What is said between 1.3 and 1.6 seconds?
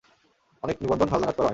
করা হয়নি।